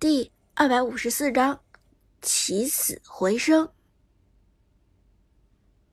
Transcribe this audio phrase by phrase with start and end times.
[0.00, 1.60] 第二百五十四章
[2.22, 3.72] 起死回生。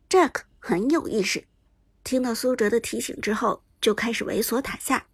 [0.07, 1.47] Jack 很有意识，
[2.03, 5.07] 听到苏哲的提醒之后，就开始猥琐塔下。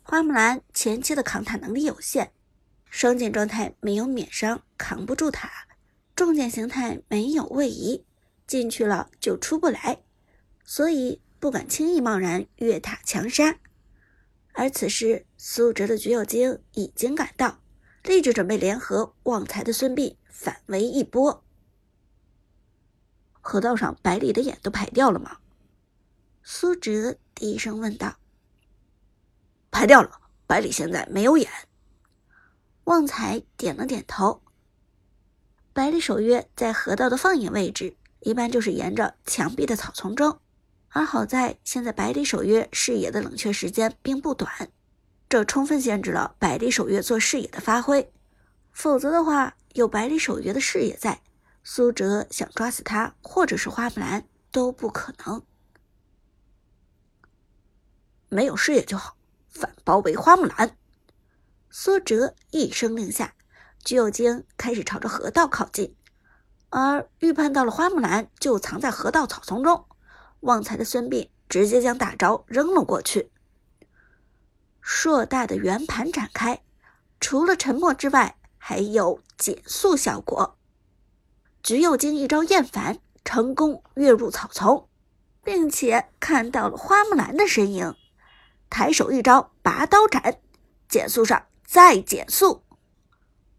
[0.00, 2.30] 花木兰前期的扛塔能力有限，
[2.88, 5.50] 双剑状态没有免伤，扛不住塔；
[6.16, 8.06] 重剑形态没有位移，
[8.46, 10.02] 进去了就出不来，
[10.64, 13.58] 所以不敢轻易贸然越塔强杀。
[14.54, 17.60] 而此时，苏哲的橘右京已经赶到，
[18.08, 21.44] 立即准备联合旺财的孙膑反围一波。
[23.42, 25.36] 河道上百里的眼都排掉了吗？
[26.42, 28.16] 苏哲低声问道。
[29.70, 31.50] 排掉了，百里现在没有眼。
[32.84, 34.40] 旺财点了点头。
[35.74, 40.40] 百里守约在河道的放眼位置，一般就是沿着墙壁的草丛中。
[40.88, 44.72] 而好在现在百里守约视野的冷却时间并不短，
[45.28, 48.12] 这充分限制了百里守约做视野的发挥。
[48.72, 51.20] 否则的话，有百里守约的视野在，
[51.62, 55.42] 苏哲想抓死他或者是花木兰都不可能。
[58.28, 59.16] 没有视野就好，
[59.48, 60.76] 反包围花木兰。
[61.70, 63.34] 苏哲一声令下，
[63.84, 65.94] 橘右京开始朝着河道靠近，
[66.70, 69.84] 而预判到了花木兰就藏在河道草丛中。
[70.40, 73.30] 旺财的孙膑直接将大招扔了过去，
[74.90, 76.62] 硕大的圆盘展开，
[77.20, 80.56] 除了沉默之外，还有减速效果。
[81.62, 84.88] 橘右京一招厌烦，成功跃入草丛，
[85.44, 87.94] 并且看到了花木兰的身影，
[88.70, 90.40] 抬手一招拔刀斩，
[90.88, 92.62] 减速上再减速。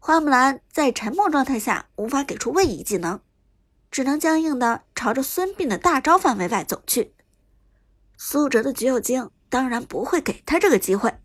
[0.00, 3.20] 花木兰在沉默状态下无法给出位移技能。
[3.92, 7.14] 只能僵硬的朝着孙膑的大招范围外走去。
[8.18, 11.20] 苏哲的橘右京当然不会给他这个机会，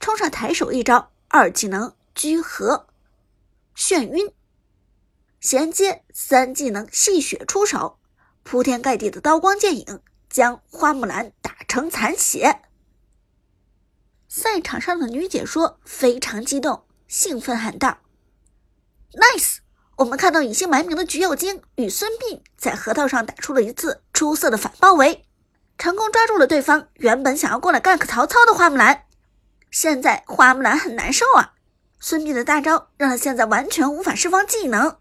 [0.00, 2.88] 冲上抬手一招二技能居合，
[3.76, 4.32] 眩晕，
[5.40, 8.00] 衔接三技能戏血出手，
[8.42, 12.62] 铺天盖地的刀光剑影将花木兰打成残血。
[14.26, 17.98] 赛场上的女解说非常激动，兴奋喊道
[19.12, 19.58] ：“Nice！”
[19.96, 25.26] 我们看到隐姓埋名的橘右京与孙膑在河道上打出了一次出色的反包围，
[25.80, 29.06] 成功抓住了对方原本想要过来干个曹操的花木兰。
[29.70, 31.54] 现在花木兰很难受啊，
[31.98, 34.98] 孙膑的大招让他现在完全无法释放技能。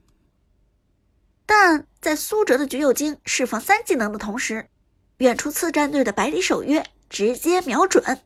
[1.45, 4.69] 但在苏哲的橘右京释放三技能的同时，
[5.17, 8.22] 远处次战队的百里守约直接瞄准，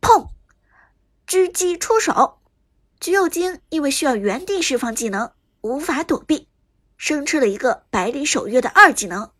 [0.00, 0.28] 砰，
[1.26, 2.38] 狙击出手，
[3.00, 5.32] 橘右京因为需要原地释放技能。
[5.62, 6.48] 无法躲避，
[6.96, 9.32] 生吃了一个百里守约的二技能，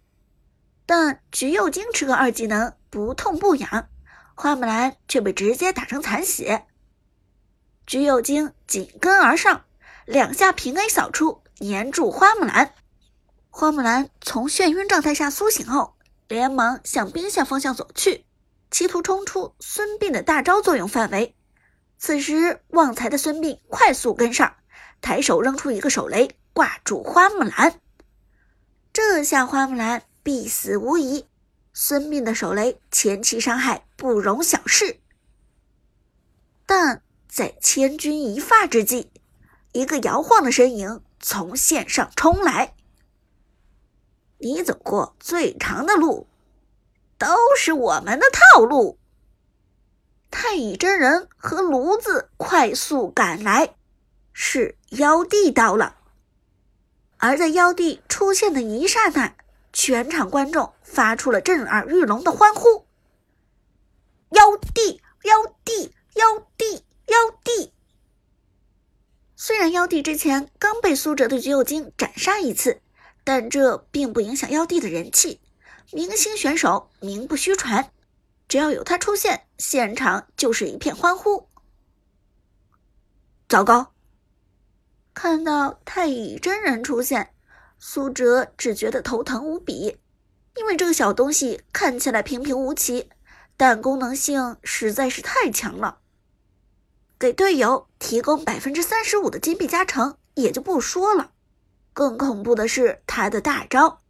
[0.86, 3.88] 但橘右京吃个二技能不痛不痒，
[4.34, 6.66] 花木兰却被直接打成残血。
[7.86, 9.64] 橘右京紧跟而上，
[10.06, 12.74] 两下平 A 扫出，粘住花木兰。
[13.50, 15.96] 花木兰从眩晕状态下苏醒后，
[16.28, 18.24] 连忙向兵线方向走去，
[18.70, 21.36] 企图冲出孙膑的大招作用范围。
[21.98, 24.54] 此时，旺财的孙膑快速跟上。
[25.00, 27.80] 抬手扔出一个手雷，挂住花木兰。
[28.92, 31.26] 这下花木兰必死无疑。
[31.74, 35.00] 孙膑的手雷前期伤害不容小视。
[36.66, 39.10] 但在千钧一发之际，
[39.72, 42.74] 一个摇晃的身影从线上冲来。
[44.38, 46.26] 你走过最长的路，
[47.16, 48.98] 都是我们的套路。
[50.30, 53.74] 太乙真人和炉子快速赶来。
[54.34, 55.96] 是妖帝到了，
[57.18, 59.36] 而在妖帝出现的一刹那，
[59.72, 62.86] 全场观众发出了震耳欲聋的欢呼
[64.30, 67.72] ：“妖帝，妖帝，妖帝，妖帝！”
[69.36, 72.80] 虽然妖帝之前刚被苏哲的橘右京斩杀一次，
[73.24, 75.40] 但这并不影响妖帝的人气。
[75.90, 77.92] 明星选手名不虚传，
[78.48, 81.48] 只要有他出现，现场就是一片欢呼。
[83.48, 83.92] 糟糕！
[85.12, 87.34] 看到太乙真人出现，
[87.84, 89.98] 苏哲只觉得头疼无比，
[90.54, 93.10] 因为这个小东西看起来平平无奇，
[93.56, 95.98] 但功能性实在是太强了。
[97.18, 101.32] 给队友提供百分之三十五的金币加成也就不说了，
[101.92, 104.00] 更恐怖的是他的大招，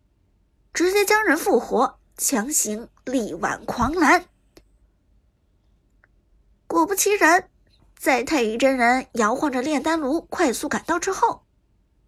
[0.74, 4.26] 直接将人复活，强行力挽狂澜。
[6.66, 7.48] 果不其然。
[7.98, 11.44] 在太乙真人摇晃着炼丹炉快速赶到之后，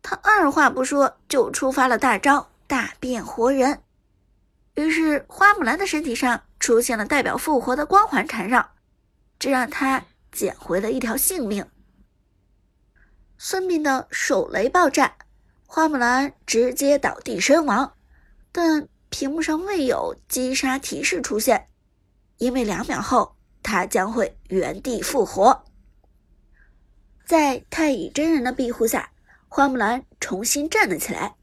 [0.04, 3.82] 他二话不说就触发了大招大变活人。
[4.74, 8.72] 于是花木兰的身体上出现了代表复活的光环缠绕，
[9.38, 11.66] 这让他捡回了一条性命。
[13.38, 15.16] 孙膑的手雷爆炸，
[15.66, 17.94] 花木兰直接倒地身亡。
[18.52, 21.68] 但屏幕上未有击杀提示出现，
[22.36, 25.64] 因为两秒后他将会原地复活。
[27.24, 29.10] 在太乙真人的庇护下，
[29.54, 31.36] 花木兰重新站了起来。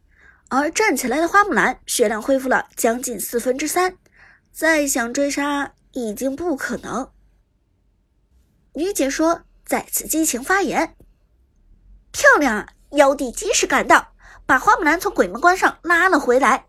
[0.49, 3.95] 而站起来的花木兰血量恢复了将近四分之三，
[4.51, 7.09] 再想追杀已经不可能。
[8.73, 10.97] 女解说再次激情发言
[12.11, 12.67] ：“漂亮啊！
[12.89, 14.13] 妖帝及时赶到，
[14.45, 16.65] 把花木兰从鬼门关上拉了回来。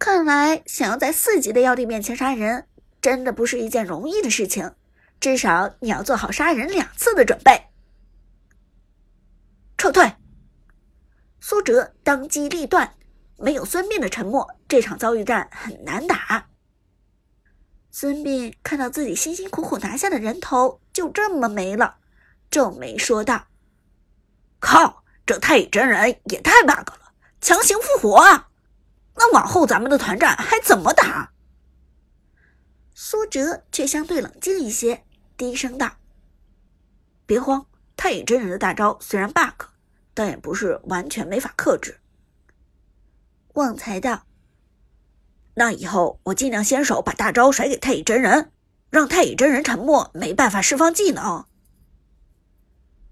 [0.00, 2.66] 看来想要在四级的妖帝面前杀人，
[3.00, 4.74] 真的不是一件容易的事情。
[5.20, 7.68] 至少你要做好杀人两次的准备。”
[9.78, 10.14] 撤退。
[11.46, 12.94] 苏哲当机立断。
[13.36, 16.48] 没有孙膑的沉默，这场遭遇战很难打。
[17.90, 21.96] 孙膑看到自己辛辛苦苦拿下的人头就这么没了，
[22.50, 23.48] 皱眉说道
[24.58, 27.12] ：“靠，这太乙真人也太 bug 了，
[27.42, 28.48] 强行复活啊！
[29.14, 31.34] 那往后咱们的团战还怎么打？”
[32.96, 35.04] 苏哲却相对冷静一些，
[35.36, 35.96] 低声道
[37.26, 39.66] ：“别慌，太乙真人的大招虽然 bug，
[40.14, 41.98] 但也不是完全没法克制。”
[43.54, 44.24] 旺财道
[45.54, 48.50] ：“那以后我尽量先手把大招甩给太乙真人，
[48.90, 51.44] 让太乙真人沉默，没办法释放技能。”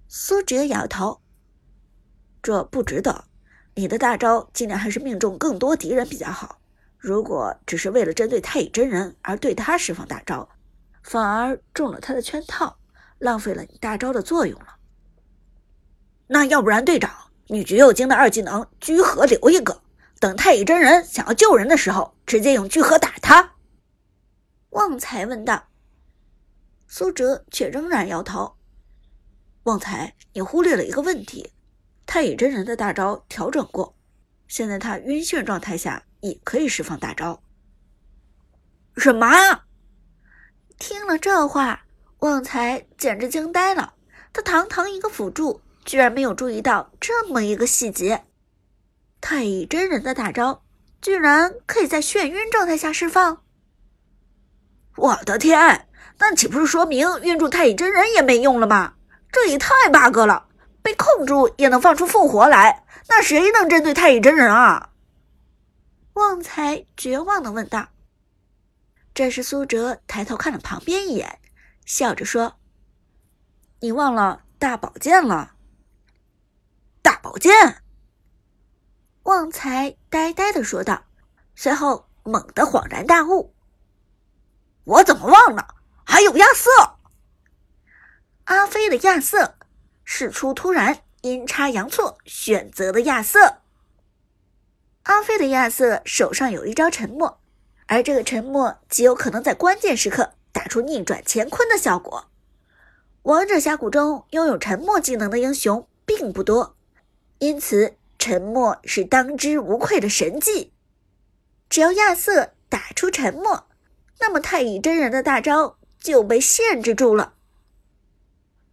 [0.09, 1.21] 苏哲摇头
[2.43, 3.25] ：“这不值得，
[3.77, 6.59] 你的大招尽量还是命中更多敌人比较好。
[6.99, 10.49] 如果只是为了针对太乙真人而对他释放大招，
[11.03, 12.79] 反而中了他的圈套，
[13.19, 14.77] 浪费了你大招的作用了。
[16.33, 17.13] 那要不然队长，
[17.49, 19.83] 你橘右京的二技能居合留一个。”
[20.19, 23.53] 等太乙真人想要救人的时候，直接用聚合打他。
[24.71, 25.69] 旺财问道。
[26.87, 28.57] 苏哲却仍然摇头。
[29.65, 31.53] 旺财，你忽略了一个问题：
[32.07, 33.95] 太乙真人的大招调整过，
[34.49, 37.43] 现在他晕眩状态下也可以释放大招。
[38.97, 39.27] 什么？
[40.79, 41.85] 听了这话，
[42.21, 43.95] 旺财简直惊呆了。
[44.33, 48.25] 他堂堂一个辅助，居然没有注意到这么一个细节。
[49.21, 50.63] 太乙真人的大招
[51.01, 53.43] 居然可以在眩晕状态下释放！
[54.97, 55.89] 我的天，
[56.19, 58.95] 那岂不是说明晕住太乙真人也没用了吗？
[59.31, 60.49] 这也太 bug 了！
[60.83, 64.91] 被控住也能放出复活来，那谁能针对太乙真人啊？
[66.15, 67.89] 旺财绝望的问道。
[69.15, 71.39] 这时，苏哲抬头看了旁边一眼，
[71.87, 72.57] 笑着说
[73.81, 75.55] ：“你忘了大宝剑了？
[77.23, 77.83] 宝剑。”
[79.25, 81.05] 旺财呆呆的说道，
[81.55, 83.55] 随后猛地恍然大悟
[84.85, 85.77] ：“我怎么忘了？
[86.05, 86.99] 还有亚瑟！
[88.45, 89.55] 阿飞的亚瑟，
[90.05, 93.59] 事出突然，阴差阳错选择的亚瑟。
[95.05, 97.41] 阿飞的亚瑟手上有一招沉默，
[97.87, 102.29] 而这个沉默极有可能在关键时刻打出逆转乾坤的效果。
[103.23, 106.77] 王者峡谷中拥有沉默技能的英雄并不多，
[107.43, 110.73] 因此。”沉默是当之无愧的神技，
[111.69, 113.67] 只要亚瑟打出沉默，
[114.21, 117.35] 那么太乙真人的大招就被限制住了。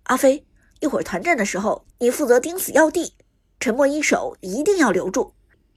[0.03, 0.45] 阿飞，
[0.81, 3.15] 一会儿团战的时候，你负责盯死妖帝，
[3.59, 5.33] 沉默一手一定要留住。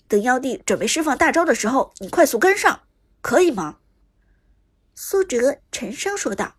[0.06, 2.82] 等妖帝准备释放大招的时候，你快速跟上，
[3.22, 3.78] 可以吗？
[4.94, 6.56] 苏哲沉声说道。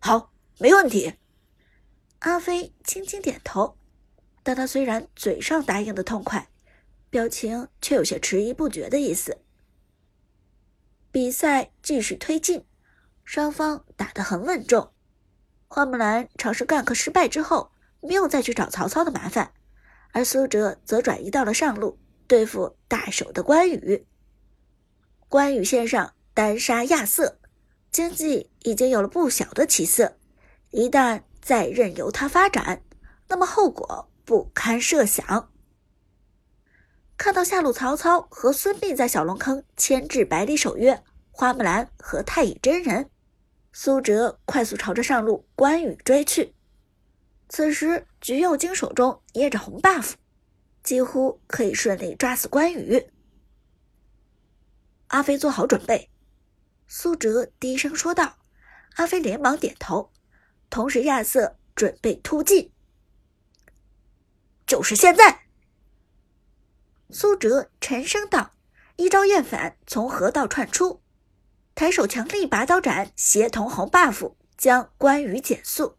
[0.00, 1.14] 好，没问题。
[2.18, 3.77] 阿飞轻轻点头。
[4.48, 6.48] 但他虽然嘴上答应的痛快，
[7.10, 9.42] 表情却有些迟疑不决的意思。
[11.12, 12.64] 比赛继续推进，
[13.26, 14.90] 双方打得很稳重。
[15.66, 19.52] 花木兰尝试 gank 失败之后，没有再去找曹操的麻烦，
[20.12, 24.06] 而苏哲则转移到了上路对付大手的关羽。
[25.28, 27.38] 关羽线上单杀亚瑟，
[27.92, 30.16] 经济已经有了不小的起色。
[30.70, 32.82] 一旦再任由他发展，
[33.28, 34.07] 那么后果……
[34.28, 35.50] 不堪设想。
[37.16, 43.08] 看到下路曹操和孙膑在小龙坑牵制百里守约，花木兰和太乙真人，
[43.72, 46.54] 苏哲快速朝着上路关羽追去。
[47.48, 50.12] 此时橘右京手中捏着红 buff，
[50.82, 53.10] 几乎可以顺利抓死关羽。
[55.06, 56.10] 阿飞做好准备，
[56.86, 58.36] 苏哲低声说道。
[58.96, 60.12] 阿飞连忙点头，
[60.68, 62.70] 同时亚瑟准备突进。
[64.68, 65.44] 就是现在，
[67.08, 68.52] 苏哲沉声道
[68.96, 71.00] ：“一招厌反从河道窜出，
[71.74, 75.96] 抬手强力拔刀斩，协同红 buff 将关羽减速。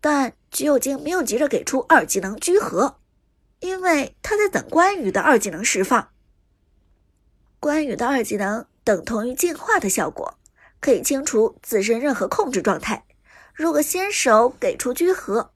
[0.00, 2.98] 但橘右京没有急着给出二技能居合，
[3.60, 6.10] 因为他在等关羽的二技能释放。
[7.60, 10.36] 关羽的二技能等同于净化的效果，
[10.80, 13.06] 可以清除自身任何控制状态。
[13.54, 15.52] 如果先手给出居合，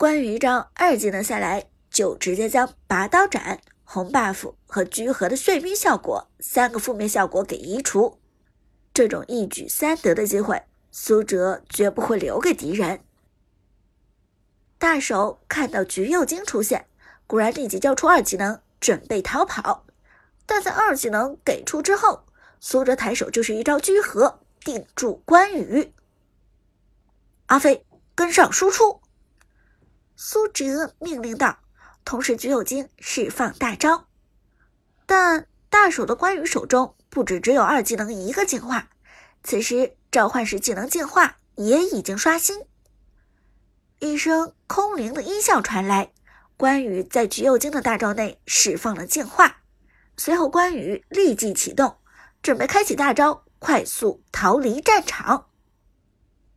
[0.00, 8.18] 关羽一招二技能下来，就直接将拔刀斩、红 buff 和居合的眩晕效果三个负面效果给移除。
[8.94, 13.00] 这种一举三得的机会，苏哲绝不会留给敌人。
[14.78, 16.86] 大手看到橘右京出现，
[17.26, 19.84] 果然立即交出二技能，准备逃跑。
[20.46, 22.24] 但在二技能给出之后，
[22.58, 25.92] 苏哲抬手就是一招居合，定住关羽。
[27.48, 29.02] 阿飞跟上输出，
[30.22, 31.60] 苏哲命令道，
[32.04, 34.04] 同时橘右京释放大招。
[35.06, 38.90] 但大手的关羽手中不止只有二技能一个净化，
[39.42, 42.66] 此时召唤师技能净化也已经刷新。
[44.00, 46.12] 一声空灵的音效传来，
[46.58, 49.62] 关羽在橘右京的大招内释放了净化。
[50.18, 51.96] 随后，关羽立即启动，
[52.42, 55.46] 准备开启大招，快速逃离战场。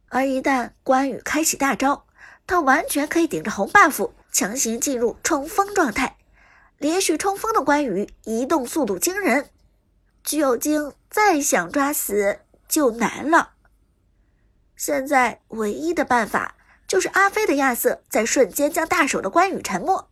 [0.10, 2.06] 而一旦关羽开启大招，
[2.46, 6.18] 他完全可以顶着红 buff 强行进入冲锋状态。
[6.78, 9.50] 连续冲锋的关羽移动速度惊人，
[10.24, 13.54] 橘右京再想抓死就难了。
[14.76, 16.56] 现在唯一的办法
[16.88, 20.10] 就是阿飞的亚瑟在瞬间将大手的关羽沉默，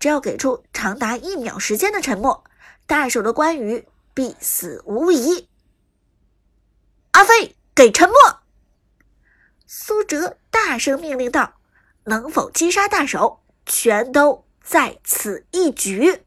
[0.00, 2.44] 只要给出长达一秒时间的沉默。
[2.86, 5.46] 大手的关羽必死无疑。
[7.10, 8.16] 阿飞给沉默！
[9.66, 11.52] 苏哲大声命令道
[12.08, 16.22] ：“能否击杀大手，全都在此一举。”